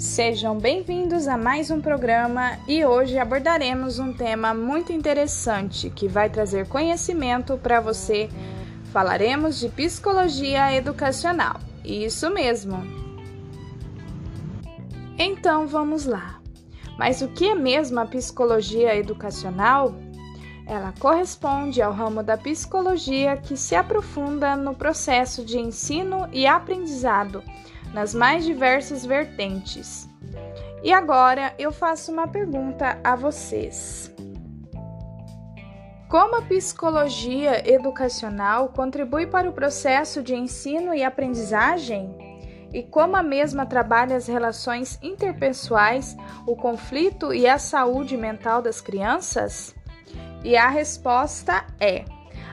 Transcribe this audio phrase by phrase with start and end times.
[0.00, 6.30] Sejam bem-vindos a mais um programa e hoje abordaremos um tema muito interessante que vai
[6.30, 8.30] trazer conhecimento para você.
[8.94, 11.60] Falaremos de psicologia educacional.
[11.84, 12.82] Isso mesmo.
[15.18, 16.40] Então vamos lá.
[16.98, 19.94] Mas o que é mesmo a psicologia educacional?
[20.66, 27.44] Ela corresponde ao ramo da psicologia que se aprofunda no processo de ensino e aprendizado
[27.92, 30.08] nas mais diversas vertentes.
[30.82, 34.12] E agora eu faço uma pergunta a vocês.
[36.08, 42.12] Como a psicologia educacional contribui para o processo de ensino e aprendizagem?
[42.72, 48.80] E como a mesma trabalha as relações interpessoais, o conflito e a saúde mental das
[48.80, 49.74] crianças?
[50.42, 52.04] E a resposta é: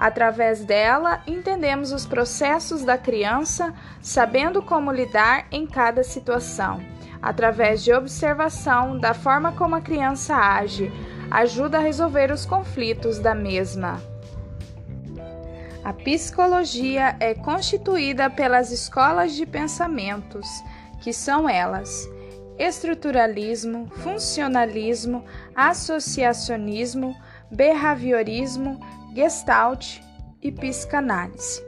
[0.00, 6.80] Através dela, entendemos os processos da criança, sabendo como lidar em cada situação.
[7.20, 10.90] Através de observação da forma como a criança age,
[11.30, 14.00] ajuda a resolver os conflitos da mesma.
[15.84, 20.46] A psicologia é constituída pelas escolas de pensamentos,
[21.02, 22.08] que são elas:
[22.58, 25.22] estruturalismo, funcionalismo,
[25.54, 27.14] associacionismo,
[27.50, 28.80] behaviorismo,
[29.14, 30.00] Gestalt
[30.42, 31.62] e psicanálise.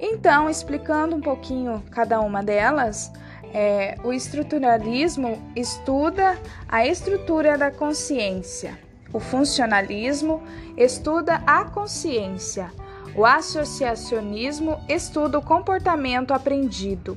[0.00, 3.12] Então, explicando um pouquinho cada uma delas,
[3.54, 8.78] é, o estruturalismo estuda a estrutura da consciência,
[9.12, 10.42] o funcionalismo
[10.76, 12.72] estuda a consciência,
[13.14, 17.16] o associacionismo estuda o comportamento aprendido.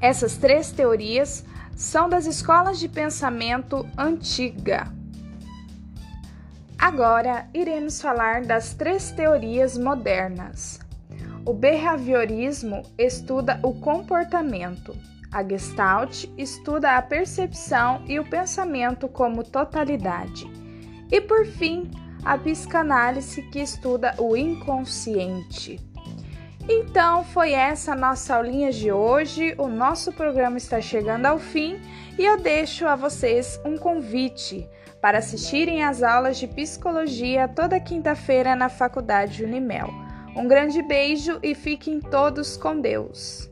[0.00, 1.44] Essas três teorias
[1.76, 4.99] são das escolas de pensamento antiga.
[6.80, 10.80] Agora iremos falar das três teorias modernas.
[11.44, 14.96] O behaviorismo estuda o comportamento,
[15.30, 20.50] a Gestalt estuda a percepção e o pensamento como totalidade,
[21.12, 21.90] e por fim,
[22.24, 25.78] a psicanálise que estuda o inconsciente.
[26.66, 29.54] Então, foi essa a nossa aulinha de hoje.
[29.58, 31.80] O nosso programa está chegando ao fim
[32.18, 34.68] e eu deixo a vocês um convite
[35.00, 39.88] para assistirem às aulas de psicologia toda quinta-feira na Faculdade Unimel.
[40.36, 43.49] Um grande beijo e fiquem todos com Deus.